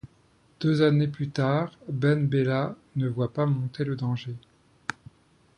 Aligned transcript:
Deux 0.59 0.81
années 0.81 1.07
plus 1.07 1.29
tard, 1.29 1.77
Ben 1.87 2.27
Bella 2.27 2.75
ne 2.95 3.07
voit 3.07 3.31
pas 3.31 3.45
monter 3.45 3.83
le 3.83 3.95
danger. 3.95 4.33